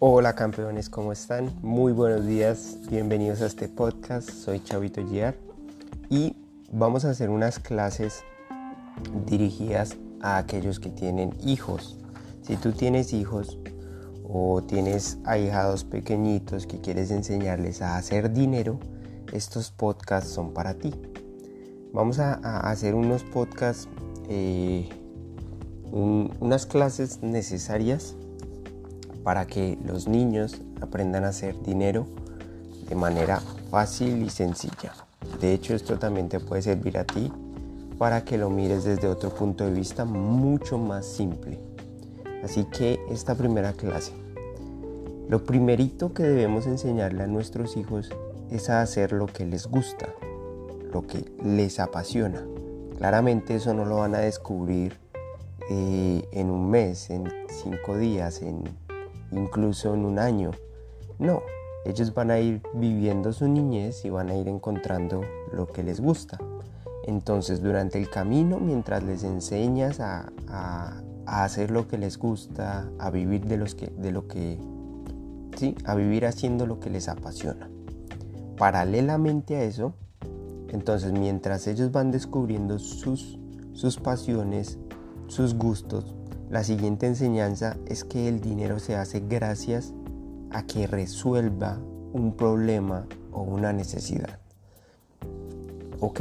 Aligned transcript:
Hola 0.00 0.36
campeones, 0.36 0.88
¿cómo 0.88 1.10
están? 1.10 1.50
Muy 1.60 1.92
buenos 1.92 2.24
días, 2.24 2.78
bienvenidos 2.88 3.42
a 3.42 3.46
este 3.46 3.68
podcast. 3.68 4.30
Soy 4.30 4.62
Chavito 4.62 5.04
Giar 5.04 5.34
y 6.08 6.36
vamos 6.70 7.04
a 7.04 7.10
hacer 7.10 7.30
unas 7.30 7.58
clases 7.58 8.22
dirigidas 9.26 9.96
a 10.20 10.36
aquellos 10.36 10.78
que 10.78 10.90
tienen 10.90 11.34
hijos. 11.44 11.98
Si 12.42 12.54
tú 12.54 12.70
tienes 12.70 13.12
hijos 13.12 13.58
o 14.22 14.62
tienes 14.62 15.18
ahijados 15.24 15.82
pequeñitos 15.82 16.68
que 16.68 16.80
quieres 16.80 17.10
enseñarles 17.10 17.82
a 17.82 17.96
hacer 17.96 18.32
dinero, 18.32 18.78
estos 19.32 19.72
podcasts 19.72 20.30
son 20.30 20.54
para 20.54 20.74
ti. 20.74 20.94
Vamos 21.92 22.20
a, 22.20 22.34
hacer 22.70 22.94
unos 22.94 23.24
podcasts, 23.24 23.88
eh, 24.28 24.88
unas 25.90 26.66
clases 26.66 27.20
necesarias 27.20 28.14
para 29.28 29.46
que 29.46 29.76
los 29.84 30.08
niños 30.08 30.58
aprendan 30.80 31.24
a 31.24 31.28
hacer 31.28 31.54
dinero 31.62 32.06
de 32.88 32.94
manera 32.94 33.42
fácil 33.70 34.22
y 34.22 34.30
sencilla. 34.30 34.94
De 35.38 35.52
hecho, 35.52 35.74
esto 35.74 35.98
también 35.98 36.30
te 36.30 36.40
puede 36.40 36.62
servir 36.62 36.96
a 36.96 37.04
ti 37.04 37.30
para 37.98 38.24
que 38.24 38.38
lo 38.38 38.48
mires 38.48 38.84
desde 38.84 39.06
otro 39.06 39.28
punto 39.28 39.66
de 39.66 39.72
vista 39.72 40.06
mucho 40.06 40.78
más 40.78 41.04
simple. 41.04 41.60
Así 42.42 42.64
que 42.64 42.98
esta 43.10 43.34
primera 43.34 43.74
clase, 43.74 44.14
lo 45.28 45.44
primerito 45.44 46.14
que 46.14 46.22
debemos 46.22 46.66
enseñarle 46.66 47.24
a 47.24 47.26
nuestros 47.26 47.76
hijos 47.76 48.08
es 48.50 48.70
a 48.70 48.80
hacer 48.80 49.12
lo 49.12 49.26
que 49.26 49.44
les 49.44 49.66
gusta, 49.66 50.08
lo 50.90 51.06
que 51.06 51.30
les 51.44 51.80
apasiona. 51.80 52.46
Claramente 52.96 53.56
eso 53.56 53.74
no 53.74 53.84
lo 53.84 53.98
van 53.98 54.14
a 54.14 54.20
descubrir 54.20 54.96
eh, 55.68 56.26
en 56.32 56.48
un 56.48 56.70
mes, 56.70 57.10
en 57.10 57.30
cinco 57.50 57.98
días, 57.98 58.40
en 58.40 58.87
incluso 59.32 59.94
en 59.94 60.04
un 60.04 60.18
año. 60.18 60.50
No, 61.18 61.42
ellos 61.84 62.12
van 62.14 62.30
a 62.30 62.38
ir 62.38 62.62
viviendo 62.74 63.32
su 63.32 63.48
niñez 63.48 64.04
y 64.04 64.10
van 64.10 64.28
a 64.28 64.36
ir 64.36 64.48
encontrando 64.48 65.22
lo 65.52 65.66
que 65.66 65.82
les 65.82 66.00
gusta. 66.00 66.38
Entonces 67.04 67.62
durante 67.62 67.98
el 67.98 68.10
camino, 68.10 68.58
mientras 68.58 69.02
les 69.02 69.24
enseñas 69.24 70.00
a, 70.00 70.30
hacer 71.26 71.70
lo 71.70 71.88
que 71.88 71.98
les 71.98 72.18
gusta, 72.18 72.88
a 72.98 73.10
vivir 73.10 73.46
de, 73.46 73.56
los 73.58 73.74
que, 73.74 73.86
de 73.86 74.12
lo 74.12 74.28
que, 74.28 74.58
sí, 75.56 75.74
a 75.84 75.94
vivir 75.94 76.26
haciendo 76.26 76.66
lo 76.66 76.80
que 76.80 76.90
les 76.90 77.08
apasiona. 77.08 77.70
Paralelamente 78.56 79.56
a 79.56 79.62
eso, 79.62 79.94
entonces 80.68 81.12
mientras 81.12 81.66
ellos 81.66 81.92
van 81.92 82.10
descubriendo 82.10 82.78
sus, 82.78 83.38
sus 83.72 83.98
pasiones, 83.98 84.78
sus 85.28 85.54
gustos, 85.54 86.14
la 86.50 86.64
siguiente 86.64 87.06
enseñanza 87.06 87.76
es 87.86 88.04
que 88.04 88.28
el 88.28 88.40
dinero 88.40 88.78
se 88.78 88.96
hace 88.96 89.20
gracias 89.20 89.92
a 90.50 90.62
que 90.64 90.86
resuelva 90.86 91.78
un 92.12 92.34
problema 92.36 93.06
o 93.32 93.42
una 93.42 93.72
necesidad. 93.72 94.38
¿Ok? 96.00 96.20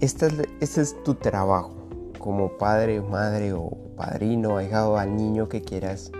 Este 0.00 0.28
es, 0.60 0.96
tu 1.04 1.14
trabajo 1.14 1.74
como 2.18 2.56
padre, 2.56 3.00
madre 3.00 3.52
o 3.52 3.70
padrino, 3.96 4.56
ahijado 4.56 4.96
al 4.96 5.16
niño 5.16 5.48
que 5.48 5.60
quieras 5.60 6.10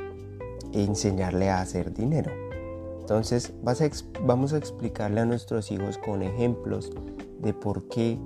enseñarle 0.72 1.48
a 1.48 1.60
hacer 1.60 1.94
dinero. 1.94 2.30
Entonces 3.00 3.52
vamos 3.64 4.52
a 4.52 4.56
explicarle 4.56 5.20
a 5.20 5.24
nuestros 5.24 5.70
hijos 5.70 5.98
con 5.98 6.22
ejemplos 6.22 6.92
de 7.40 7.54
por 7.54 7.88
qué 7.88 8.18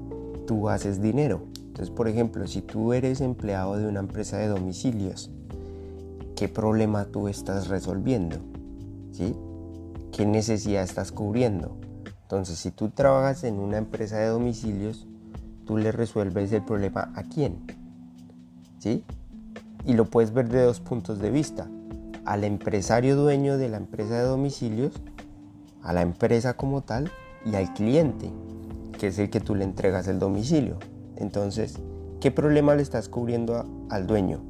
tú 0.46 0.68
haces 0.68 1.00
dinero. 1.00 1.42
Entonces, 1.76 1.94
por 1.94 2.08
ejemplo, 2.08 2.46
si 2.46 2.62
tú 2.62 2.94
eres 2.94 3.20
empleado 3.20 3.76
de 3.76 3.86
una 3.86 4.00
empresa 4.00 4.38
de 4.38 4.48
domicilios, 4.48 5.30
¿qué 6.34 6.48
problema 6.48 7.04
tú 7.04 7.28
estás 7.28 7.68
resolviendo? 7.68 8.38
¿Sí? 9.12 9.36
¿Qué 10.10 10.24
necesidad 10.24 10.82
estás 10.82 11.12
cubriendo? 11.12 11.76
Entonces, 12.22 12.58
si 12.58 12.70
tú 12.70 12.88
trabajas 12.88 13.44
en 13.44 13.58
una 13.58 13.76
empresa 13.76 14.16
de 14.16 14.28
domicilios, 14.28 15.06
tú 15.66 15.76
le 15.76 15.92
resuelves 15.92 16.50
el 16.52 16.64
problema 16.64 17.12
a 17.14 17.24
quién? 17.24 17.58
Y 19.84 19.92
lo 19.92 20.06
puedes 20.06 20.32
ver 20.32 20.48
de 20.48 20.62
dos 20.62 20.80
puntos 20.80 21.18
de 21.18 21.30
vista. 21.30 21.68
Al 22.24 22.44
empresario 22.44 23.16
dueño 23.16 23.58
de 23.58 23.68
la 23.68 23.76
empresa 23.76 24.14
de 24.14 24.24
domicilios, 24.24 24.94
a 25.82 25.92
la 25.92 26.00
empresa 26.00 26.54
como 26.54 26.80
tal 26.80 27.10
y 27.44 27.54
al 27.54 27.74
cliente, 27.74 28.30
que 28.98 29.08
es 29.08 29.18
el 29.18 29.28
que 29.28 29.40
tú 29.40 29.54
le 29.54 29.64
entregas 29.64 30.08
el 30.08 30.18
domicilio. 30.18 30.78
Entonces, 31.16 31.78
¿qué 32.20 32.30
problema 32.30 32.74
le 32.74 32.82
estás 32.82 33.08
cubriendo 33.08 33.64
al 33.90 34.06
dueño? 34.06 34.40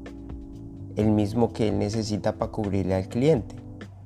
El 0.97 1.11
mismo 1.11 1.53
que 1.53 1.69
él 1.69 1.79
necesita 1.79 2.37
para 2.37 2.53
cubrirle 2.53 2.95
al 2.95 3.09
cliente. 3.09 3.55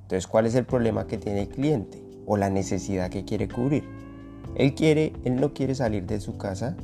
Entonces, 0.03 0.26
¿cuál 0.26 0.47
es 0.47 0.54
el 0.54 0.65
problema 0.65 1.06
que 1.06 1.19
tiene 1.19 1.43
el 1.43 1.49
cliente 1.49 2.03
o 2.26 2.37
la 2.37 2.50
necesidad 2.50 3.10
que 3.10 3.25
quiere 3.25 3.49
cubrir? 3.49 3.84
Él 4.56 4.75
quiere, 4.75 5.12
él 5.25 5.41
no 5.41 5.54
quiere 5.54 5.75
salir 5.75 6.04
de 6.06 6.20
su 6.20 6.37
casa 6.37 6.76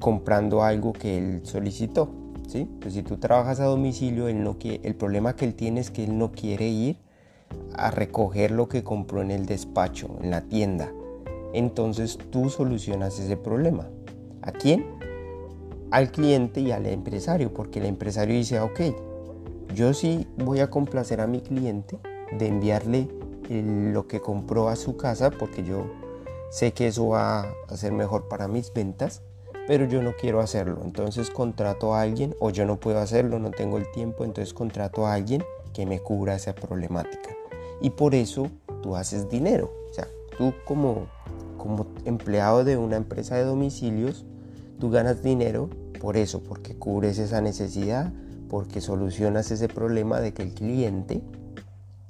comprando 0.00 0.62
algo 0.62 0.92
que 0.92 1.18
él 1.18 1.40
solicitó, 1.44 2.10
¿sí? 2.48 2.68
Pues 2.80 2.94
si 2.94 3.02
tú 3.02 3.18
trabajas 3.18 3.60
a 3.60 3.64
domicilio, 3.64 4.32
no 4.34 4.56
el 4.62 4.94
problema 4.96 5.36
que 5.36 5.44
él 5.44 5.54
tiene 5.54 5.80
es 5.80 5.90
que 5.90 6.04
él 6.04 6.18
no 6.18 6.32
quiere 6.32 6.68
ir 6.68 6.96
a 7.74 7.90
recoger 7.90 8.50
lo 8.50 8.68
que 8.68 8.82
compró 8.82 9.22
en 9.22 9.30
el 9.30 9.46
despacho, 9.46 10.16
en 10.22 10.30
la 10.30 10.40
tienda. 10.40 10.92
Entonces 11.52 12.18
tú 12.30 12.48
solucionas 12.48 13.18
ese 13.20 13.36
problema. 13.36 13.88
¿A 14.42 14.52
quién? 14.52 14.86
Al 15.90 16.10
cliente 16.10 16.60
y 16.60 16.72
al 16.72 16.86
empresario, 16.86 17.52
porque 17.52 17.78
el 17.78 17.86
empresario 17.86 18.34
dice, 18.34 18.60
ok, 18.60 18.80
yo 19.74 19.94
sí 19.94 20.26
voy 20.36 20.60
a 20.60 20.70
complacer 20.70 21.20
a 21.20 21.26
mi 21.26 21.40
cliente 21.40 21.98
de 22.38 22.46
enviarle 22.46 23.08
lo 23.48 24.06
que 24.06 24.20
compró 24.20 24.68
a 24.68 24.76
su 24.76 24.96
casa, 24.96 25.30
porque 25.30 25.62
yo 25.62 25.86
sé 26.50 26.72
que 26.72 26.88
eso 26.88 27.08
va 27.08 27.52
a 27.68 27.76
ser 27.76 27.92
mejor 27.92 28.28
para 28.28 28.48
mis 28.48 28.72
ventas, 28.72 29.22
pero 29.66 29.86
yo 29.86 30.02
no 30.02 30.14
quiero 30.16 30.40
hacerlo. 30.40 30.80
Entonces 30.84 31.30
contrato 31.30 31.94
a 31.94 32.02
alguien, 32.02 32.34
o 32.40 32.50
yo 32.50 32.66
no 32.66 32.80
puedo 32.80 32.98
hacerlo, 32.98 33.38
no 33.38 33.50
tengo 33.50 33.78
el 33.78 33.90
tiempo, 33.92 34.24
entonces 34.24 34.54
contrato 34.54 35.06
a 35.06 35.14
alguien 35.14 35.44
que 35.72 35.86
me 35.86 36.00
cubra 36.00 36.34
esa 36.34 36.54
problemática. 36.54 37.30
Y 37.80 37.90
por 37.90 38.14
eso 38.14 38.48
tú 38.82 38.96
haces 38.96 39.28
dinero. 39.28 39.72
O 39.90 39.94
sea, 39.94 40.08
tú 40.36 40.52
como, 40.64 41.06
como 41.58 41.86
empleado 42.04 42.64
de 42.64 42.76
una 42.76 42.96
empresa 42.96 43.36
de 43.36 43.44
domicilios, 43.44 44.24
Tú 44.82 44.90
ganas 44.90 45.22
dinero 45.22 45.70
por 46.00 46.16
eso, 46.16 46.42
porque 46.42 46.74
cubres 46.74 47.20
esa 47.20 47.40
necesidad, 47.40 48.12
porque 48.50 48.80
solucionas 48.80 49.48
ese 49.52 49.68
problema 49.68 50.18
de 50.18 50.34
que 50.34 50.42
el 50.42 50.54
cliente 50.54 51.22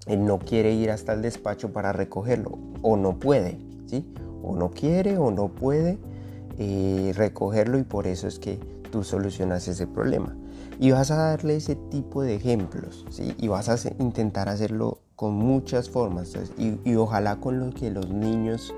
no 0.09 0.38
quiere 0.38 0.72
ir 0.72 0.91
hasta 0.91 1.12
el 1.12 1.21
despacho 1.21 1.71
para 1.71 1.93
recogerlo 1.93 2.59
o 2.81 2.97
no 2.97 3.19
puede, 3.19 3.59
¿sí? 3.84 4.10
O 4.43 4.56
no 4.56 4.71
quiere 4.71 5.19
o 5.19 5.31
no 5.31 5.49
puede 5.49 5.99
eh, 6.56 7.12
recogerlo 7.15 7.78
y 7.78 7.83
por 7.83 8.06
eso 8.06 8.27
es 8.27 8.38
que 8.38 8.59
tú 8.91 9.04
solucionas 9.04 9.69
ese 9.69 9.87
problema. 9.87 10.34
Y 10.81 10.93
vas 10.93 11.10
a 11.10 11.16
darle 11.16 11.56
ese 11.56 11.77
tipo 11.77 12.22
de 12.22 12.37
ejemplos, 12.37 13.04
¿sí? 13.10 13.34
Y 13.37 13.49
vas 13.49 13.69
a 13.69 13.77
intentar 13.99 14.49
hacerlo 14.49 14.97
con 15.15 15.34
muchas 15.34 15.91
formas 15.91 16.33
y, 16.56 16.81
y 16.87 16.94
ojalá 16.94 17.37
con 17.37 17.60
lo 17.60 17.69
que 17.69 17.91
los 17.91 18.09
niños 18.09 18.72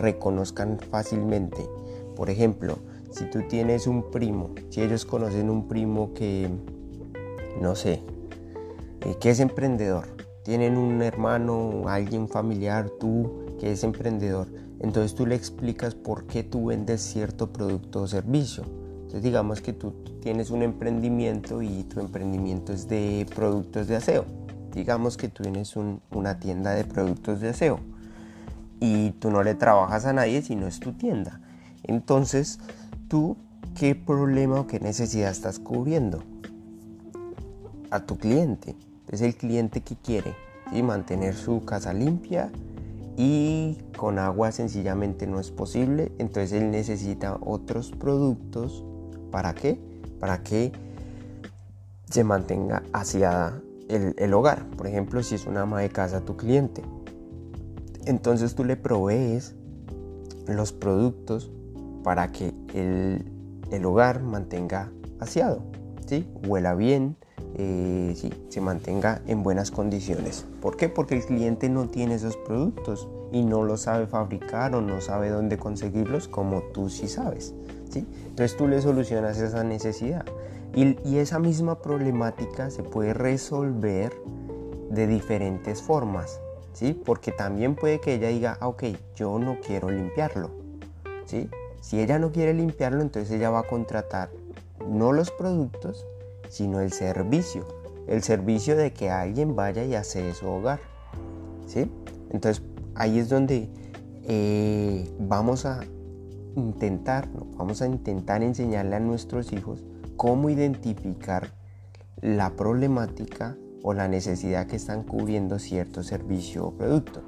reconozcan 0.00 0.78
fácilmente. 0.78 1.68
Por 2.16 2.30
ejemplo, 2.30 2.78
si 3.14 3.26
tú 3.26 3.42
tienes 3.48 3.86
un 3.86 4.10
primo, 4.10 4.50
si 4.70 4.82
ellos 4.82 5.04
conocen 5.04 5.48
un 5.48 5.68
primo 5.68 6.12
que, 6.14 6.50
no 7.60 7.76
sé, 7.76 8.02
eh, 9.02 9.16
que 9.20 9.30
es 9.30 9.38
emprendedor, 9.38 10.08
tienen 10.42 10.76
un 10.76 11.00
hermano, 11.00 11.84
alguien 11.86 12.28
familiar, 12.28 12.90
tú 12.90 13.44
que 13.60 13.70
es 13.70 13.84
emprendedor, 13.84 14.48
entonces 14.80 15.14
tú 15.14 15.26
le 15.26 15.36
explicas 15.36 15.94
por 15.94 16.26
qué 16.26 16.42
tú 16.42 16.66
vendes 16.66 17.02
cierto 17.02 17.52
producto 17.52 18.02
o 18.02 18.08
servicio. 18.08 18.64
Entonces 18.96 19.22
digamos 19.22 19.60
que 19.60 19.72
tú 19.72 19.92
tienes 20.20 20.50
un 20.50 20.62
emprendimiento 20.62 21.62
y 21.62 21.84
tu 21.84 22.00
emprendimiento 22.00 22.72
es 22.72 22.88
de 22.88 23.26
productos 23.32 23.86
de 23.86 23.96
aseo. 23.96 24.24
Digamos 24.72 25.16
que 25.16 25.28
tú 25.28 25.44
tienes 25.44 25.74
una 25.76 26.40
tienda 26.40 26.72
de 26.72 26.84
productos 26.84 27.40
de 27.40 27.50
aseo 27.50 27.78
y 28.80 29.12
tú 29.12 29.30
no 29.30 29.44
le 29.44 29.54
trabajas 29.54 30.04
a 30.04 30.12
nadie 30.12 30.42
sino 30.42 30.66
es 30.66 30.80
tu 30.80 30.92
tienda. 30.94 31.40
Entonces 31.84 32.58
tú 33.08 33.36
qué 33.78 33.94
problema 33.94 34.60
o 34.60 34.66
qué 34.66 34.80
necesidad 34.80 35.30
estás 35.30 35.58
cubriendo 35.58 36.22
a 37.90 38.00
tu 38.00 38.16
cliente. 38.16 38.76
Es 39.10 39.20
el 39.20 39.36
cliente 39.36 39.80
que 39.80 39.96
quiere 39.96 40.34
y 40.72 40.82
mantener 40.82 41.34
su 41.34 41.64
casa 41.64 41.92
limpia 41.92 42.50
y 43.16 43.78
con 43.96 44.18
agua 44.18 44.50
sencillamente 44.52 45.26
no 45.26 45.38
es 45.38 45.50
posible. 45.50 46.12
Entonces 46.18 46.52
él 46.52 46.70
necesita 46.70 47.38
otros 47.40 47.92
productos. 47.92 48.84
¿Para 49.30 49.54
qué? 49.54 49.78
Para 50.18 50.42
que 50.42 50.72
se 52.10 52.24
mantenga 52.24 52.82
hacia 52.92 53.60
el, 53.88 54.14
el 54.18 54.34
hogar. 54.34 54.64
Por 54.70 54.86
ejemplo, 54.86 55.22
si 55.22 55.34
es 55.34 55.46
una 55.46 55.62
ama 55.62 55.80
de 55.80 55.90
casa 55.90 56.20
tu 56.20 56.36
cliente. 56.36 56.82
Entonces 58.06 58.54
tú 58.54 58.64
le 58.64 58.76
provees 58.76 59.54
los 60.46 60.72
productos 60.72 61.50
para 62.04 62.30
que 62.30 62.52
el, 62.74 63.84
hogar 63.84 64.22
mantenga 64.22 64.92
aseado, 65.18 65.62
¿sí? 66.06 66.28
huela 66.46 66.76
bien, 66.76 67.16
eh, 67.56 68.14
se 68.48 68.60
mantenga 68.60 69.20
en 69.26 69.42
buenas 69.42 69.72
condiciones. 69.72 70.46
¿Por 70.60 70.76
qué? 70.76 70.88
Porque 70.88 71.16
el 71.16 71.24
cliente 71.24 71.68
no 71.68 71.88
tiene 71.88 72.14
esos 72.14 72.36
productos 72.36 73.08
y 73.32 73.42
no 73.42 73.64
los 73.64 73.82
sabe 73.82 74.06
fabricar 74.06 74.76
o 74.76 74.80
no 74.80 75.00
sabe 75.00 75.30
dónde 75.30 75.56
conseguirlos 75.56 76.28
como 76.28 76.62
tú 76.62 76.88
sí 76.88 77.08
sabes. 77.08 77.52
¿sí? 77.90 78.06
Entonces 78.28 78.56
tú 78.56 78.68
le 78.68 78.80
solucionas 78.80 79.40
esa 79.40 79.64
necesidad. 79.64 80.24
Y, 80.74 80.96
y 81.08 81.18
esa 81.18 81.40
misma 81.40 81.80
problemática 81.80 82.70
se 82.70 82.82
puede 82.82 83.12
resolver 83.14 84.12
de 84.90 85.06
diferentes 85.08 85.82
formas. 85.82 86.40
¿sí? 86.72 87.00
Porque 87.04 87.32
también 87.32 87.74
puede 87.74 88.00
que 88.00 88.14
ella 88.14 88.28
diga, 88.28 88.58
ah, 88.60 88.68
ok, 88.68 88.84
yo 89.16 89.38
no 89.40 89.58
quiero 89.64 89.90
limpiarlo. 89.90 90.50
¿sí? 91.26 91.48
Si 91.84 92.00
ella 92.00 92.18
no 92.18 92.32
quiere 92.32 92.54
limpiarlo, 92.54 93.02
entonces 93.02 93.30
ella 93.30 93.50
va 93.50 93.58
a 93.58 93.62
contratar 93.64 94.30
no 94.88 95.12
los 95.12 95.30
productos, 95.30 96.06
sino 96.48 96.80
el 96.80 96.92
servicio. 96.92 97.66
El 98.08 98.22
servicio 98.22 98.74
de 98.74 98.94
que 98.94 99.10
alguien 99.10 99.54
vaya 99.54 99.84
y 99.84 99.94
hace 99.94 100.32
su 100.32 100.46
hogar. 100.46 100.80
¿sí? 101.66 101.92
Entonces 102.30 102.64
ahí 102.94 103.18
es 103.18 103.28
donde 103.28 103.68
eh, 104.22 105.14
vamos 105.18 105.66
a 105.66 105.84
intentar, 106.56 107.28
vamos 107.58 107.82
a 107.82 107.86
intentar 107.86 108.42
enseñarle 108.42 108.96
a 108.96 109.00
nuestros 109.00 109.52
hijos 109.52 109.84
cómo 110.16 110.48
identificar 110.48 111.52
la 112.22 112.56
problemática 112.56 113.58
o 113.82 113.92
la 113.92 114.08
necesidad 114.08 114.66
que 114.66 114.76
están 114.76 115.02
cubriendo 115.02 115.58
cierto 115.58 116.02
servicio 116.02 116.64
o 116.64 116.72
producto. 116.72 117.22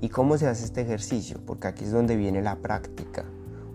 ¿Y 0.00 0.08
cómo 0.08 0.38
se 0.38 0.46
hace 0.46 0.64
este 0.64 0.80
ejercicio? 0.80 1.38
Porque 1.44 1.68
aquí 1.68 1.84
es 1.84 1.92
donde 1.92 2.16
viene 2.16 2.40
la 2.40 2.56
práctica. 2.56 3.26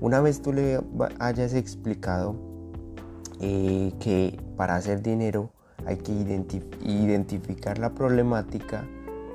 Una 0.06 0.22
vez 0.22 0.40
tú 0.40 0.54
le 0.54 0.80
hayas 1.18 1.56
explicado 1.56 2.36
eh, 3.40 3.92
que 4.00 4.40
para 4.56 4.76
hacer 4.76 5.02
dinero 5.02 5.50
hay 5.84 5.98
que 5.98 6.12
identificar 6.84 7.80
la 7.80 7.96
problemática 7.96 8.88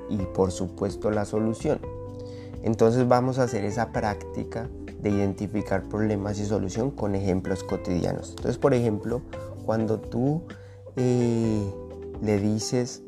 y 0.08 0.19
por 0.19 0.52
supuesto 0.52 1.11
la 1.11 1.25
solución. 1.25 1.81
Entonces 2.62 3.08
vamos 3.08 3.40
a 3.40 3.43
hacer 3.43 3.64
esa 3.64 3.90
práctica 3.90 4.70
de 5.02 5.11
identificar 5.11 5.88
problemas 5.88 6.38
y 6.38 6.44
solución 6.44 6.93
con 6.93 7.17
ejemplos 7.17 7.64
cotidianos. 7.64 8.31
Entonces, 8.31 8.56
por 8.56 8.72
ejemplo, 8.72 9.22
cuando 9.67 9.99
tú 9.99 10.43
eh, 10.94 11.69
le 12.22 12.38
dices 12.38 13.02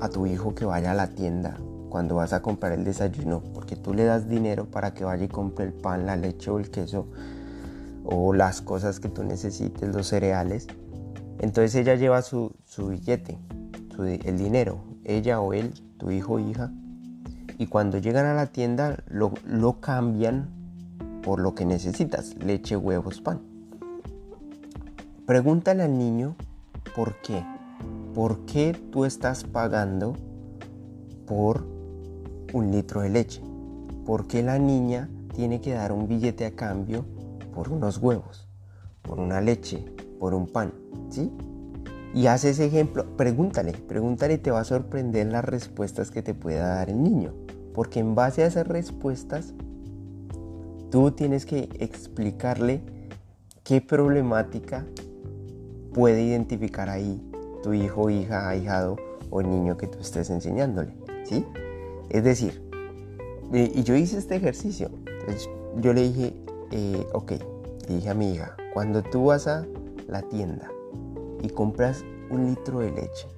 a 0.00 0.08
tu 0.08 0.26
hijo 0.26 0.56
que 0.56 0.64
vaya 0.64 0.90
a 0.90 0.94
la 0.94 1.14
tienda 1.14 1.56
cuando 1.96 2.16
vas 2.16 2.34
a 2.34 2.42
comprar 2.42 2.72
el 2.72 2.84
desayuno, 2.84 3.42
porque 3.54 3.74
tú 3.74 3.94
le 3.94 4.04
das 4.04 4.28
dinero 4.28 4.66
para 4.66 4.92
que 4.92 5.02
vaya 5.02 5.24
y 5.24 5.28
compre 5.28 5.64
el 5.64 5.72
pan, 5.72 6.04
la 6.04 6.14
leche 6.14 6.50
o 6.50 6.58
el 6.58 6.70
queso 6.70 7.06
o 8.04 8.34
las 8.34 8.60
cosas 8.60 9.00
que 9.00 9.08
tú 9.08 9.24
necesites, 9.24 9.88
los 9.94 10.06
cereales, 10.06 10.66
entonces 11.38 11.74
ella 11.74 11.94
lleva 11.94 12.20
su, 12.20 12.52
billete, 12.76 13.38
el 13.98 14.36
dinero, 14.36 14.84
ella 15.04 15.40
o 15.40 15.54
él, 15.54 15.72
tu 15.96 16.10
hijo 16.10 16.34
o 16.34 16.38
hija, 16.38 16.70
y 17.56 17.66
cuando 17.66 17.96
llegan 17.96 18.26
a 18.26 18.34
la 18.34 18.48
tienda 18.48 19.02
lo, 19.08 19.32
lo 19.46 19.80
cambian 19.80 20.50
por 21.22 21.40
lo 21.40 21.54
que 21.54 21.64
necesitas, 21.64 22.34
leche, 22.34 22.76
huevos, 22.76 23.22
pan. 23.22 23.40
Pregúntale 25.24 25.84
al 25.84 25.96
niño 25.96 26.36
por 26.94 27.14
qué. 27.22 27.42
¿por 28.14 28.40
qué 28.44 28.78
tú 28.92 29.06
estás 29.06 29.44
pagando 29.44 30.14
por 31.26 31.75
un 32.52 32.70
litro 32.70 33.02
de 33.02 33.10
leche? 33.10 33.42
¿Por 34.04 34.26
qué 34.26 34.42
la 34.42 34.58
niña 34.58 35.08
tiene 35.34 35.60
que 35.60 35.74
dar 35.74 35.92
un 35.92 36.08
billete 36.08 36.46
a 36.46 36.52
cambio 36.52 37.04
por 37.54 37.70
unos 37.70 37.98
huevos, 37.98 38.48
por 39.02 39.18
una 39.18 39.40
leche, 39.40 39.84
por 40.18 40.34
un 40.34 40.46
pan? 40.46 40.72
¿Sí? 41.10 41.30
Y 42.14 42.28
haz 42.28 42.44
ese 42.44 42.66
ejemplo, 42.66 43.04
pregúntale, 43.16 43.72
pregúntale 43.72 44.38
te 44.38 44.50
va 44.50 44.60
a 44.60 44.64
sorprender 44.64 45.26
las 45.26 45.44
respuestas 45.44 46.10
que 46.10 46.22
te 46.22 46.34
pueda 46.34 46.68
dar 46.68 46.88
el 46.88 47.02
niño. 47.02 47.34
Porque 47.74 48.00
en 48.00 48.14
base 48.14 48.42
a 48.42 48.46
esas 48.46 48.66
respuestas, 48.66 49.52
tú 50.90 51.10
tienes 51.10 51.44
que 51.44 51.68
explicarle 51.78 52.80
qué 53.64 53.82
problemática 53.82 54.86
puede 55.92 56.22
identificar 56.22 56.88
ahí 56.88 57.20
tu 57.62 57.74
hijo, 57.74 58.08
hija, 58.08 58.48
ahijado 58.48 58.96
o 59.28 59.42
niño 59.42 59.76
que 59.76 59.86
tú 59.86 59.98
estés 59.98 60.30
enseñándole, 60.30 60.94
¿sí? 61.24 61.44
Es 62.10 62.24
decir, 62.24 62.62
y 63.52 63.82
yo 63.82 63.94
hice 63.94 64.18
este 64.18 64.36
ejercicio. 64.36 64.90
yo 65.76 65.92
le 65.92 66.02
dije, 66.02 66.34
eh, 66.72 67.06
ok, 67.12 67.32
le 67.88 67.94
dije 67.96 68.10
a 68.10 68.14
mi 68.14 68.32
hija, 68.32 68.56
cuando 68.74 69.02
tú 69.02 69.26
vas 69.26 69.46
a 69.46 69.66
la 70.08 70.22
tienda 70.22 70.70
y 71.42 71.48
compras 71.48 72.04
un 72.30 72.46
litro 72.46 72.80
de 72.80 72.90
leche, 72.90 73.28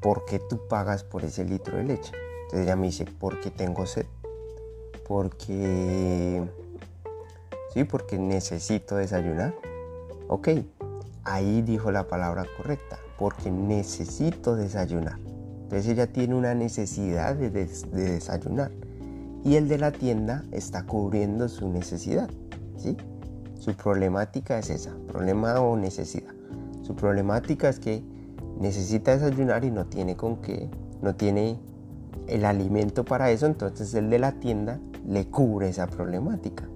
¿por 0.00 0.24
qué 0.24 0.38
tú 0.38 0.66
pagas 0.68 1.04
por 1.04 1.24
ese 1.24 1.44
litro 1.44 1.76
de 1.76 1.84
leche? 1.84 2.12
Entonces 2.44 2.66
ella 2.66 2.76
me 2.76 2.86
dice, 2.86 3.06
porque 3.18 3.50
tengo 3.50 3.86
sed, 3.86 4.06
porque... 5.06 6.42
Sí, 7.72 7.82
porque 7.82 8.18
necesito 8.18 8.96
desayunar. 8.96 9.52
Ok, 10.28 10.48
ahí 11.24 11.60
dijo 11.62 11.90
la 11.90 12.06
palabra 12.06 12.46
correcta 12.56 12.98
porque 13.18 13.50
necesito 13.50 14.56
desayunar. 14.56 15.18
Entonces 15.64 15.88
ella 15.88 16.06
tiene 16.06 16.34
una 16.34 16.54
necesidad 16.54 17.34
de, 17.34 17.50
desayunar 17.50 18.70
y 19.44 19.56
el 19.56 19.66
de 19.66 19.78
la 19.78 19.92
tienda 19.92 20.44
está 20.52 20.84
cubriendo 20.84 21.48
su 21.48 21.68
necesidad. 21.70 22.28
¿sí? 22.76 22.96
Su 23.58 23.74
problemática 23.74 24.58
es 24.58 24.70
esa, 24.70 24.94
problema 25.08 25.60
o 25.60 25.76
necesidad. 25.76 26.32
Su 26.82 26.94
problemática 26.94 27.70
es 27.70 27.78
que 27.78 28.04
necesita 28.60 29.16
desayunar 29.16 29.64
y 29.64 29.70
no 29.70 29.86
tiene 29.86 30.16
con 30.16 30.36
qué, 30.36 30.68
no 31.00 31.14
tiene 31.14 31.58
el 32.26 32.44
alimento 32.44 33.04
para 33.04 33.30
eso, 33.30 33.46
entonces 33.46 33.94
el 33.94 34.10
de 34.10 34.18
la 34.18 34.32
tienda 34.32 34.78
le 35.06 35.28
cubre 35.28 35.68
esa 35.68 35.86
problemática. 35.86 36.68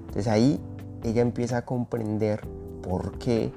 Entonces 0.00 0.28
ahí 0.28 0.60
ella 1.02 1.22
empieza 1.22 1.58
a 1.58 1.64
comprender 1.64 2.40
por 2.82 3.18
qué, 3.18 3.52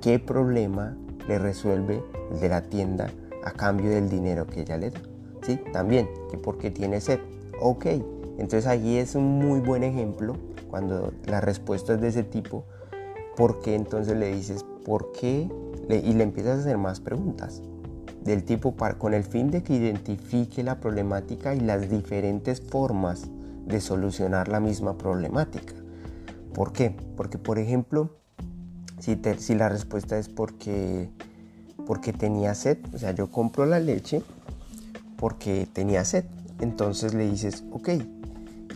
qué 0.00 0.18
problema 0.18 0.96
le 1.28 1.38
resuelve 1.38 2.02
el 2.32 2.40
de 2.40 2.48
la 2.48 2.62
tienda 2.62 3.10
a 3.44 3.52
cambio 3.52 3.90
del 3.90 4.08
dinero 4.08 4.46
que 4.46 4.62
ella 4.62 4.78
le 4.78 4.90
da. 4.90 5.00
¿Sí? 5.42 5.58
También, 5.72 6.08
que 6.30 6.38
porque 6.38 6.70
tiene 6.70 7.00
sed. 7.00 7.20
Ok, 7.60 7.86
entonces 8.38 8.66
allí 8.66 8.98
es 8.98 9.14
un 9.14 9.38
muy 9.38 9.60
buen 9.60 9.82
ejemplo 9.82 10.36
cuando 10.68 11.12
la 11.26 11.40
respuesta 11.40 11.94
es 11.94 12.00
de 12.00 12.08
ese 12.08 12.22
tipo, 12.22 12.64
porque 13.36 13.74
entonces 13.74 14.16
le 14.16 14.32
dices, 14.32 14.64
¿por 14.84 15.12
qué? 15.12 15.48
y 15.88 16.12
le 16.12 16.22
empiezas 16.22 16.58
a 16.58 16.60
hacer 16.60 16.78
más 16.78 17.00
preguntas 17.00 17.62
del 18.22 18.44
tipo 18.44 18.76
con 18.98 19.14
el 19.14 19.24
fin 19.24 19.50
de 19.50 19.62
que 19.62 19.74
identifique 19.74 20.62
la 20.62 20.78
problemática 20.78 21.54
y 21.54 21.60
las 21.60 21.88
diferentes 21.90 22.60
formas 22.60 23.28
de 23.66 23.80
solucionar 23.80 24.48
la 24.48 24.60
misma 24.60 24.98
problemática. 24.98 25.74
¿Por 26.52 26.72
qué? 26.72 26.94
Porque, 27.16 27.38
por 27.38 27.58
ejemplo, 27.58 28.10
si, 28.98 29.16
la 29.54 29.68
respuesta 29.68 30.18
es 30.18 30.28
porque, 30.28 31.10
porque 31.90 32.12
tenía 32.12 32.54
sed, 32.54 32.78
o 32.94 32.98
sea, 32.98 33.10
yo 33.10 33.32
compro 33.32 33.66
la 33.66 33.80
leche 33.80 34.22
porque 35.16 35.66
tenía 35.72 36.04
sed. 36.04 36.24
Entonces 36.60 37.14
le 37.14 37.28
dices, 37.28 37.64
ok, 37.72 37.88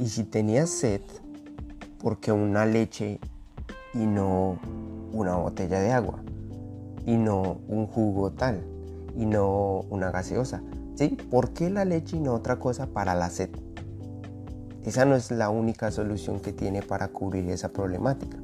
y 0.01 0.09
si 0.09 0.25
tenía 0.25 0.67
sed, 0.67 1.01
porque 2.01 2.33
una 2.33 2.67
leche 2.67 3.21
y 3.95 3.99
no 3.99 4.59
una 5.13 5.37
botella 5.37 5.79
de 5.79 5.93
agua? 5.93 6.25
Y 7.07 7.17
no 7.17 7.59
un 7.69 7.87
jugo 7.87 8.33
tal, 8.33 8.65
y 9.17 9.27
no 9.27 9.83
una 9.91 10.11
gaseosa. 10.11 10.61
¿Sí? 10.97 11.17
¿Por 11.31 11.51
qué 11.51 11.71
la 11.71 11.85
leche 11.85 12.17
y 12.17 12.21
no 12.21 12.35
otra 12.35 12.59
cosa 12.59 12.89
para 12.89 13.15
la 13.15 13.31
sed? 13.31 13.51
Esa 14.85 15.05
no 15.05 15.15
es 15.15 15.31
la 15.31 15.51
única 15.51 15.93
solución 15.93 16.41
que 16.41 16.53
tiene 16.53 16.83
para 16.83 17.07
cubrir 17.07 17.49
esa 17.49 17.69
problemática 17.69 18.39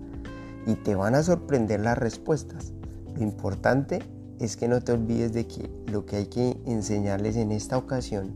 y 0.64 0.76
te 0.76 0.94
van 0.94 1.16
a 1.16 1.24
sorprender 1.24 1.80
las 1.80 1.98
respuestas. 1.98 2.72
Lo 3.16 3.22
importante 3.24 4.00
es 4.40 4.56
que 4.56 4.66
no 4.68 4.80
te 4.80 4.92
olvides 4.92 5.32
de 5.32 5.46
que 5.46 5.70
lo 5.86 6.06
que 6.06 6.16
hay 6.16 6.26
que 6.26 6.56
enseñarles 6.66 7.36
en 7.36 7.52
esta 7.52 7.78
ocasión 7.78 8.32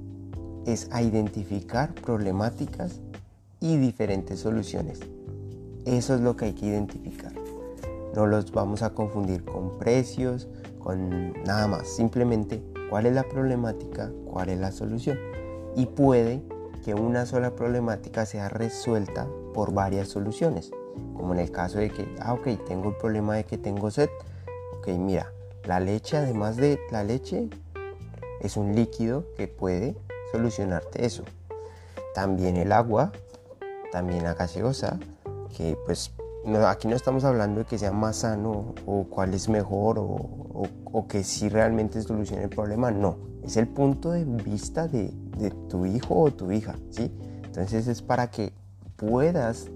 es 0.67 0.89
a 0.93 1.03
identificar 1.03 1.95
problemáticas 1.95 3.01
y 3.61 3.77
diferentes 3.77 4.41
soluciones. 4.41 5.01
Eso 5.85 6.15
es 6.15 6.21
lo 6.21 6.37
que 6.37 6.47
hay 6.47 6.53
que 6.53 6.67
identificar. 6.67 7.33
No 8.15 8.27
los 8.27 8.53
vamos 8.53 8.83
a 8.83 8.91
confundir 8.91 9.45
con 9.45 9.77
precios, 9.79 10.49
con 10.79 11.33
nada 11.45 11.67
más. 11.67 11.89
Simplemente 11.89 12.63
cuál 12.89 13.07
es 13.07 13.15
la 13.15 13.25
problemática, 13.25 14.13
cuál 14.25 14.51
es 14.51 14.61
la 14.61 14.71
solución. 14.71 15.19
Y 15.75 15.87
puede 15.87 16.43
que 16.85 16.95
una 16.95 17.27
sola 17.27 17.57
problemática 17.57 18.27
sea 18.27 18.49
resuelta 18.49 19.27
por 19.53 19.73
varias 19.73 20.09
soluciones 20.09 20.71
como 21.15 21.33
en 21.33 21.41
el 21.41 21.51
caso 21.51 21.79
de 21.79 21.91
que, 21.91 22.07
ah, 22.21 22.35
ok, 22.35 22.49
tengo 22.67 22.91
el 22.91 22.97
problema 22.97 23.37
de 23.37 23.45
que 23.45 23.59
tengo 23.59 23.91
sed. 23.91 24.11
Ok, 24.79 24.89
mira, 24.89 25.33
la 25.67 25.81
leche, 25.81 26.17
además 26.17 26.57
de 26.57 26.79
la 26.91 27.05
leche, 27.05 27.49
es 28.41 28.57
un 28.57 28.75
líquido 28.75 29.25
que 29.37 29.49
puede 29.49 29.97
solucionarte 30.33 31.07
eso. 31.07 31.25
También 32.15 32.57
el 32.57 32.73
agua, 32.73 33.13
también 33.91 34.25
la 34.25 34.35
gaseosa, 34.35 34.99
que 35.57 35.77
pues 35.87 36.13
aquí 36.67 36.89
no 36.89 36.97
estamos 36.97 37.25
hablando 37.25 37.61
de 37.61 37.67
que 37.67 37.79
sea 37.79 37.93
más 37.93 38.17
sano 38.17 38.75
o 38.87 39.05
cuál 39.05 39.35
es 39.35 39.49
mejor 39.49 39.97
o, 39.99 41.07
que 41.09 41.25
si 41.25 41.49
realmente 41.49 42.01
solucione 42.03 42.45
el 42.45 42.51
problema, 42.51 42.91
no. 42.91 43.17
Es 43.43 43.57
el 43.57 43.69
punto 43.69 44.11
de 44.13 44.25
vista 44.25 44.89
de, 44.89 45.13
de 45.39 45.51
tu 45.69 45.87
hijo 45.87 46.19
o 46.19 46.31
tu 46.33 46.51
hija, 46.51 46.77
¿sí? 46.91 47.13
Entonces 47.45 47.89
es 47.89 48.01
para 48.01 48.31
que 48.31 48.53
puedas 48.97 49.69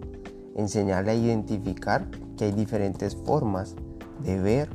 enseñarle 0.56 1.12
a 1.12 1.14
identificar 1.14 2.08
que 2.36 2.46
hay 2.46 2.52
diferentes 2.52 3.14
formas 3.14 3.74
de 4.22 4.38
ver, 4.40 4.68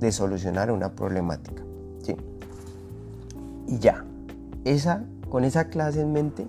de 0.00 0.12
solucionar 0.12 0.70
una 0.70 0.94
problemática. 0.94 1.62
¿sí? 2.02 2.16
Y 3.66 3.78
ya, 3.78 4.04
esa, 4.64 5.04
con 5.28 5.44
esa 5.44 5.68
clase 5.68 6.00
en 6.00 6.12
mente, 6.12 6.46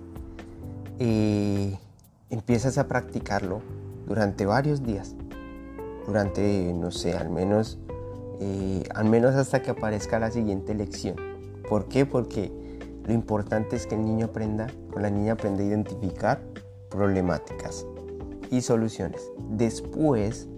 eh, 0.98 1.78
empiezas 2.30 2.78
a 2.78 2.88
practicarlo 2.88 3.60
durante 4.06 4.46
varios 4.46 4.82
días, 4.82 5.14
durante, 6.06 6.72
no 6.74 6.90
sé, 6.90 7.14
al 7.14 7.30
menos, 7.30 7.78
eh, 8.40 8.84
al 8.94 9.06
menos 9.06 9.34
hasta 9.34 9.62
que 9.62 9.70
aparezca 9.70 10.18
la 10.18 10.30
siguiente 10.30 10.74
lección. 10.74 11.16
¿Por 11.68 11.86
qué? 11.88 12.06
Porque 12.06 12.52
lo 13.04 13.12
importante 13.12 13.76
es 13.76 13.86
que 13.86 13.94
el 13.94 14.04
niño 14.04 14.26
aprenda, 14.26 14.68
o 14.94 15.00
la 15.00 15.10
niña 15.10 15.34
aprenda 15.34 15.62
a 15.62 15.66
identificar 15.66 16.40
problemáticas 16.90 17.86
y 18.50 18.60
soluciones. 18.60 19.20
Después, 19.50 20.48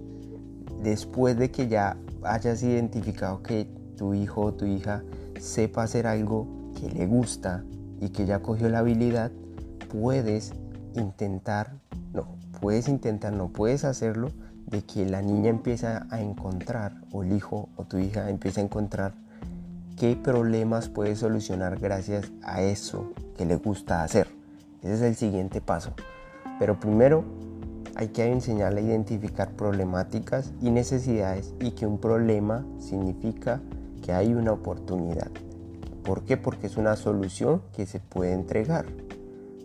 después 0.82 1.36
de 1.38 1.50
que 1.50 1.68
ya 1.68 1.96
hayas 2.22 2.62
identificado 2.62 3.42
que 3.42 3.68
tu 3.96 4.14
hijo 4.14 4.42
o 4.42 4.54
tu 4.54 4.64
hija 4.64 5.02
sepa 5.38 5.82
hacer 5.82 6.06
algo 6.06 6.72
que 6.78 6.88
le 6.88 7.06
gusta 7.06 7.64
y 8.00 8.10
que 8.10 8.26
ya 8.26 8.40
cogió 8.40 8.68
la 8.68 8.80
habilidad, 8.80 9.32
puedes 9.90 10.52
intentar, 10.94 11.72
no, 12.12 12.28
puedes 12.60 12.88
intentar, 12.88 13.32
no 13.32 13.48
puedes 13.48 13.84
hacerlo 13.84 14.30
de 14.66 14.82
que 14.82 15.06
la 15.06 15.22
niña 15.22 15.48
empieza 15.48 16.06
a 16.10 16.20
encontrar, 16.20 16.92
o 17.12 17.22
el 17.22 17.32
hijo 17.32 17.68
o 17.76 17.84
tu 17.84 17.98
hija 17.98 18.28
empieza 18.28 18.60
a 18.60 18.64
encontrar 18.64 19.14
qué 19.96 20.14
problemas 20.16 20.88
puede 20.88 21.16
solucionar 21.16 21.78
gracias 21.78 22.30
a 22.42 22.62
eso 22.62 23.12
que 23.36 23.46
le 23.46 23.56
gusta 23.56 24.02
hacer. 24.02 24.28
Ese 24.82 24.94
es 24.94 25.02
el 25.02 25.16
siguiente 25.16 25.60
paso. 25.60 25.92
Pero 26.58 26.78
primero 26.78 27.24
hay 27.98 28.08
que 28.08 28.24
enseñarle 28.24 28.80
a 28.80 28.84
identificar 28.84 29.50
problemáticas 29.56 30.52
y 30.62 30.70
necesidades 30.70 31.52
y 31.58 31.72
que 31.72 31.84
un 31.84 31.98
problema 31.98 32.64
significa 32.78 33.60
que 34.04 34.12
hay 34.12 34.32
una 34.34 34.52
oportunidad. 34.52 35.28
¿Por 36.04 36.22
qué? 36.22 36.36
Porque 36.36 36.68
es 36.68 36.76
una 36.76 36.94
solución 36.94 37.60
que 37.72 37.86
se 37.86 37.98
puede 37.98 38.34
entregar 38.34 38.86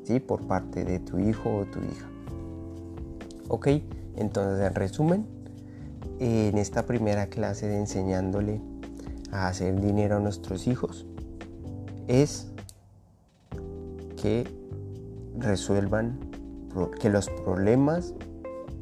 ¿sí? 0.04 0.20
por 0.20 0.48
parte 0.48 0.84
de 0.84 0.98
tu 0.98 1.20
hijo 1.20 1.58
o 1.58 1.66
tu 1.66 1.78
hija. 1.80 2.10
Ok, 3.50 3.68
entonces 4.16 4.66
en 4.66 4.74
resumen, 4.74 5.28
en 6.20 6.58
esta 6.58 6.88
primera 6.88 7.28
clase 7.28 7.68
de 7.68 7.78
enseñándole 7.78 8.62
a 9.32 9.48
hacer 9.48 9.80
dinero 9.80 10.18
a 10.18 10.20
nuestros 10.20 10.66
hijos 10.66 11.06
es 12.08 12.48
que 14.20 14.48
resuelvan 15.38 16.34
que 17.00 17.10
los 17.10 17.30
problemas, 17.30 18.14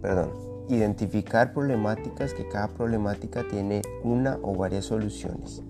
perdón, 0.01 0.31
identificar 0.69 1.53
problemáticas, 1.53 2.33
que 2.33 2.47
cada 2.47 2.67
problemática 2.67 3.47
tiene 3.47 3.81
una 4.03 4.39
o 4.41 4.55
varias 4.55 4.85
soluciones. 4.85 5.61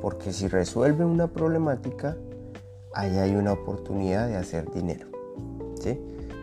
Porque 0.00 0.32
si 0.32 0.48
resuelve 0.48 1.04
una 1.04 1.28
problemática, 1.28 2.16
ahí 2.94 3.18
hay 3.18 3.36
una 3.36 3.52
oportunidad 3.52 4.28
de 4.28 4.36
hacer 4.36 4.70
dinero. 4.70 5.08
¿sí? 5.80 6.00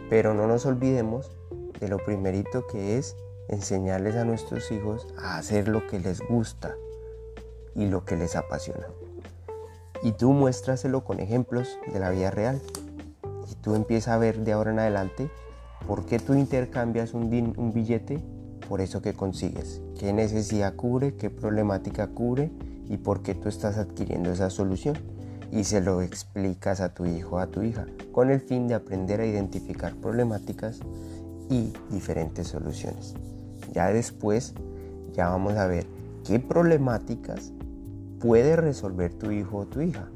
Pero 0.10 0.34
no 0.34 0.48
nos 0.48 0.66
olvidemos 0.66 1.32
de 1.80 1.88
lo 1.88 1.98
primerito 1.98 2.66
que 2.68 2.98
es 2.98 3.16
enseñarles 3.50 4.16
a 4.16 4.26
nuestros 4.26 4.72
hijos 4.72 5.08
a 5.18 5.38
hacer 5.38 5.68
lo 5.68 5.88
que 5.88 6.00
les 6.00 6.22
gusta 6.22 6.76
y 7.76 7.88
lo 7.88 8.06
que 8.06 8.16
les 8.16 8.36
apasiona. 8.36 8.88
Y 10.04 10.12
tú 10.12 10.32
muéstraselo 10.32 11.04
con 11.04 11.20
ejemplos 11.20 11.80
de 11.92 12.00
la 12.00 12.10
vida 12.10 12.32
real 12.32 12.62
y 13.50 13.56
tú 13.56 13.76
empiezas 13.76 14.16
a 14.16 14.18
ver 14.18 14.40
de 14.40 14.54
ahora 14.54 14.72
en 14.72 14.80
adelante 14.80 15.30
por 15.88 16.06
qué 16.06 16.20
tú 16.20 16.36
intercambias 16.36 17.14
un, 17.14 17.30
billete 17.74 18.20
por 18.68 18.82
eso 18.82 19.02
que 19.02 19.14
consigues, 19.14 19.82
qué 19.98 20.12
necesidad 20.12 20.76
cubre, 20.76 21.16
qué 21.16 21.30
problemática 21.30 22.08
cubre 22.08 22.52
y 22.90 22.98
por 22.98 23.24
qué 23.24 23.34
tú 23.34 23.48
estás 23.48 23.78
adquiriendo 23.78 24.30
esa 24.32 24.50
solución. 24.50 24.98
Y 25.50 25.64
se 25.64 25.80
lo 25.80 26.02
explicas 26.02 26.82
a 26.82 26.94
tu 26.94 27.06
hijo 27.06 27.40
a 27.40 27.48
tu 27.48 27.62
hija 27.62 27.86
con 28.12 28.30
el 28.30 28.42
fin 28.42 28.68
de 28.68 28.74
aprender 28.74 29.22
a 29.22 29.26
identificar 29.26 29.96
problemáticas 29.96 30.82
y 31.50 31.72
diferentes 31.90 32.48
soluciones. 32.48 33.14
Ya 33.72 33.88
después, 33.94 34.54
ya 35.14 35.30
vamos 35.30 35.54
a 35.54 35.68
ver 35.68 35.88
qué 36.26 36.42
problemáticas 36.42 37.54
puede 38.20 38.58
resolver 38.58 39.14
tu 39.14 39.32
hijo 39.32 39.60
o 39.60 39.66
tu 39.66 39.80
hija. 39.80 40.10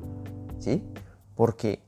¿Sí? 0.60 0.84
Porque 1.36 1.80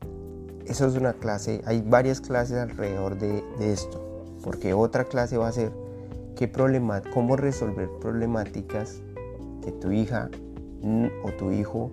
eso 0.67 0.87
es 0.87 0.95
una 0.95 1.13
clase, 1.13 1.61
hay 1.65 1.81
varias 1.81 2.21
clases 2.21 2.57
alrededor 2.57 3.17
de, 3.17 3.43
esto, 3.59 4.25
porque 4.43 4.73
otra 4.73 5.05
clase 5.05 5.37
va 5.37 5.47
a 5.47 5.51
ser 5.51 5.71
qué 6.35 6.51
cómo 7.13 7.35
resolver 7.35 7.89
problemáticas 7.99 9.01
que 9.63 9.71
tu 9.71 9.91
hija 9.91 10.29
o 11.23 11.31
tu 11.31 11.51
hijo 11.51 11.91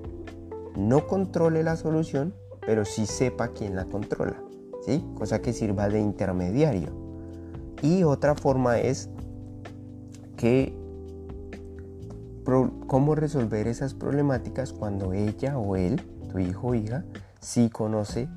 no 0.77 1.07
controle 1.07 1.63
la 1.63 1.77
solución, 1.77 2.35
pero 2.67 2.85
sí 2.85 3.07
sepa 3.07 3.49
quién 3.49 3.77
la 3.77 3.85
controla, 3.85 4.43
¿sí? 4.85 5.05
Cosa 5.17 5.41
que 5.41 5.53
sirva 5.53 5.89
de 5.89 6.01
intermediario. 6.01 6.91
Y 7.83 8.03
otra 8.05 8.35
forma 8.35 8.79
es 8.79 9.09
cómo 12.87 13.15
resolver 13.15 13.69
esas 13.69 13.95
problemáticas 13.95 14.73
cuando 14.73 15.13
ella 15.13 15.59
o 15.59 15.77
él, 15.77 16.01
tu 16.31 16.39
hijo 16.39 16.69
o 16.69 16.75
hija, 16.75 17.05
sí 17.41 17.71
conoce 17.71 18.29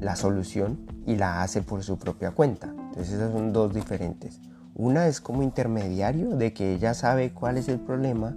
la 0.00 0.16
solución 0.16 0.78
y 1.06 1.16
la 1.16 1.42
hace 1.42 1.62
por 1.62 1.82
su 1.82 1.98
propia 1.98 2.30
cuenta. 2.30 2.68
Entonces 2.68 3.14
esas 3.14 3.32
son 3.32 3.52
dos 3.52 3.74
diferentes. 3.74 4.40
Una 4.74 5.06
es 5.06 5.20
como 5.20 5.42
intermediario 5.42 6.36
de 6.36 6.52
que 6.52 6.74
ella 6.74 6.94
sabe 6.94 7.32
cuál 7.32 7.56
es 7.56 7.68
el 7.68 7.80
problema 7.80 8.36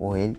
o 0.00 0.16
él 0.16 0.38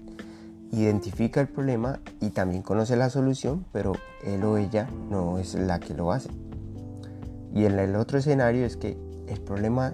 identifica 0.72 1.42
el 1.42 1.48
problema 1.48 2.00
y 2.20 2.30
también 2.30 2.62
conoce 2.62 2.96
la 2.96 3.10
solución, 3.10 3.66
pero 3.72 3.94
él 4.24 4.44
o 4.44 4.58
ella 4.58 4.88
no 5.10 5.40
es 5.40 5.56
la 5.56 5.80
que 5.80 5.94
lo 5.94 6.12
hace. 6.12 6.30
Y 7.54 7.66
en 7.66 7.80
el 7.80 7.96
otro 7.96 8.20
escenario 8.20 8.66
es 8.66 8.78
que 8.78 8.98
el 9.28 9.40
problema, 9.42 9.94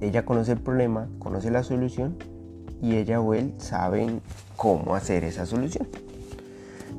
ella 0.00 0.24
conoce 0.24 0.52
el 0.52 0.60
problema, 0.60 1.08
conoce 1.18 1.50
la 1.50 1.62
solución 1.62 2.16
y 2.80 2.96
ella 2.96 3.20
o 3.20 3.34
él 3.34 3.54
saben 3.58 4.20
cómo 4.56 4.94
hacer 4.94 5.24
esa 5.24 5.46
solución. 5.46 5.88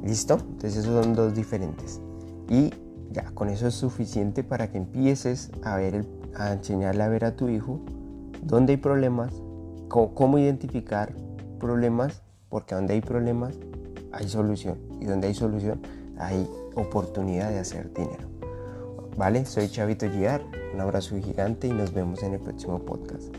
¿Listo? 0.03 0.37
Entonces 0.39 0.77
esos 0.77 1.03
son 1.03 1.13
dos 1.13 1.35
diferentes. 1.35 2.01
Y 2.49 2.73
ya, 3.11 3.31
con 3.33 3.49
eso 3.49 3.67
es 3.67 3.75
suficiente 3.75 4.43
para 4.43 4.71
que 4.71 4.77
empieces 4.77 5.51
a, 5.63 5.81
enseñarle 6.51 7.03
a 7.03 7.07
ver 7.07 7.25
a 7.25 7.35
tu 7.35 7.49
hijo 7.49 7.79
dónde 8.43 8.73
hay 8.73 8.77
problemas, 8.77 9.33
cómo, 9.87 10.37
identificar 10.37 11.13
problemas, 11.59 12.21
porque 12.49 12.75
donde 12.75 12.93
hay 12.93 13.01
problemas 13.01 13.55
hay 14.11 14.27
solución. 14.27 14.77
Y 14.99 15.05
donde 15.05 15.27
hay 15.27 15.33
solución 15.33 15.81
hay 16.17 16.49
oportunidad 16.75 17.49
de 17.49 17.59
hacer 17.59 17.93
dinero. 17.93 18.27
Vale, 19.17 19.45
soy 19.45 19.69
Chavito 19.69 20.09
Giar, 20.09 20.41
un 20.73 20.81
abrazo 20.81 21.17
gigante 21.17 21.67
y 21.67 21.71
nos 21.71 21.93
vemos 21.93 22.23
en 22.23 22.33
el 22.33 22.39
próximo 22.39 22.79
podcast. 22.79 23.35